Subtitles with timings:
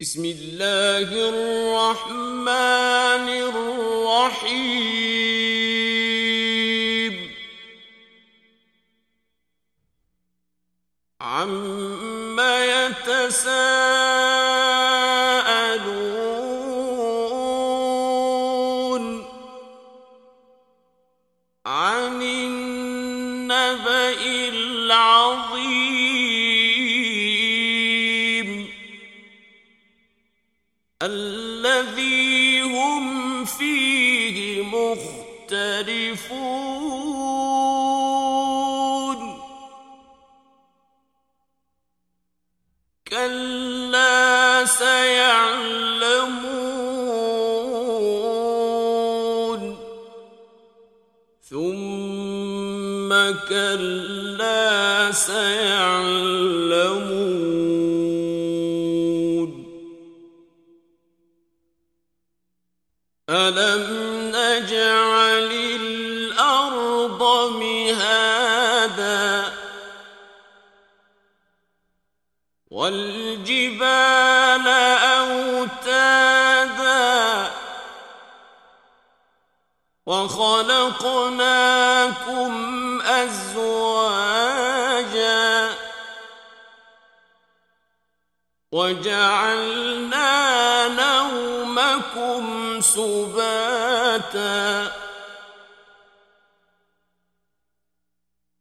[0.00, 2.48] بسم الله الرحمن
[3.48, 4.44] الرحيم.
[11.20, 13.56] عم يتساءلون
[21.66, 24.20] عن النبأ
[24.52, 25.75] العظيم.
[34.86, 36.36] مختلفون.
[43.08, 46.26] كلا سيعلمون.
[51.50, 53.10] ثم
[53.48, 56.46] كلا سيعلمون.
[64.96, 69.52] نجعل الأرض مهادا
[72.70, 74.66] والجبال
[75.18, 76.96] أوتادا
[80.06, 81.42] وخلقناكم
[83.02, 84.26] أزواجا
[88.72, 90.36] وجعلنا
[92.14, 94.92] نومكم سباتا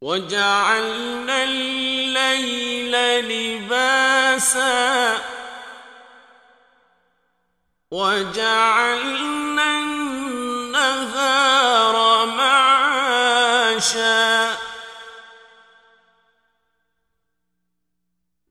[0.01, 2.91] وجعلنا الليل
[3.29, 5.17] لباسا
[7.91, 13.75] وجعلنا النهار معاشا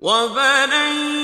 [0.01, 1.24] وبنينا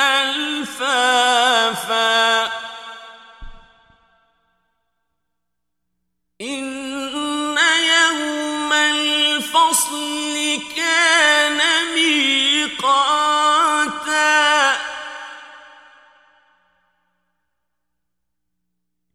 [0.00, 1.38] ألفافا.
[6.40, 10.34] إن يوم الفصل
[10.76, 11.60] كان
[11.94, 13.28] ميقاتا.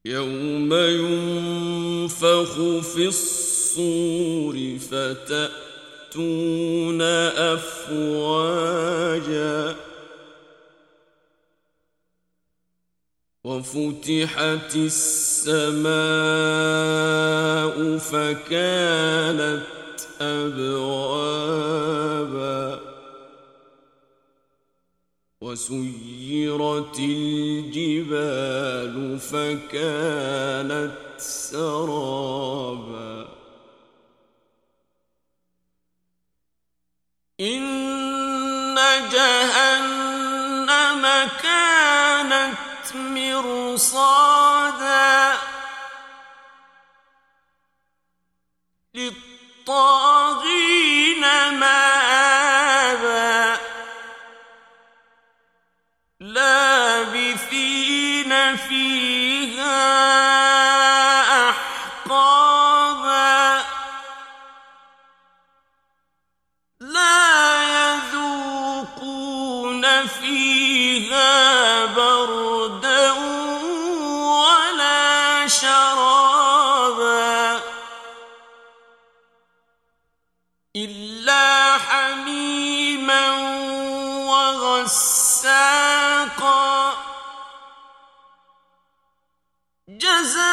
[0.05, 2.53] يوم ينفخ
[2.93, 4.55] في الصور
[6.13, 7.01] فتأتون
[8.21, 8.85] أفواجا
[13.43, 15.93] وفتحت السماء
[17.97, 19.63] فكانت
[20.21, 21.59] أبوابا
[25.41, 28.39] وسيرت الجبال
[29.19, 32.53] فكانت سرابا
[37.43, 38.75] إن
[39.11, 41.03] جهنم
[41.43, 44.53] كانت مرصادا
[49.65, 50.41] للطاغين
[51.59, 53.57] مآبا
[56.19, 57.75] لابثين
[58.55, 59.32] فيها
[89.97, 90.43] جزاء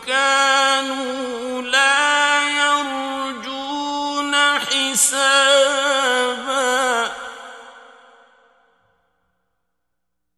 [0.07, 5.67] كانوا لا يرجون حسابا.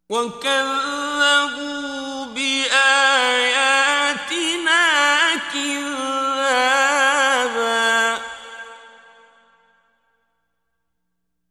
[0.09, 0.98] وكذبوا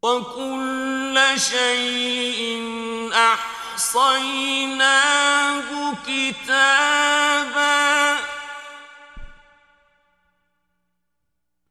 [0.08, 2.40] وكل شيء
[3.76, 4.88] أحصيناه
[6.06, 7.69] كتابا.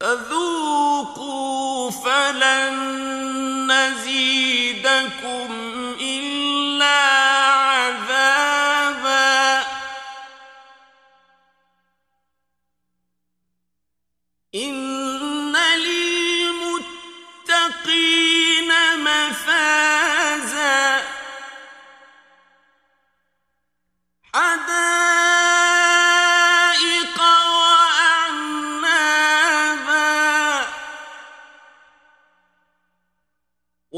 [0.01, 3.06] فذوقوا فلن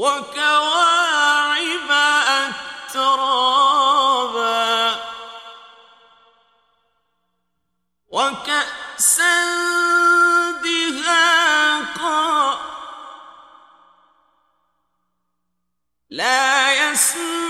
[0.00, 1.90] وكواعب
[2.88, 4.60] أترابا
[8.08, 9.34] وكأسا
[10.64, 12.60] دهاقا
[16.10, 17.49] لا يسمع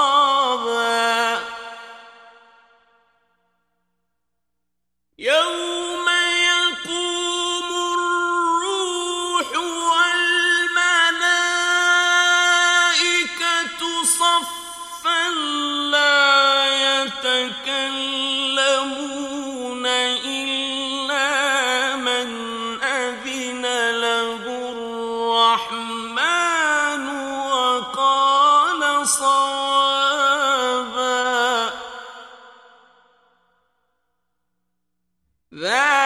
[35.53, 36.00] That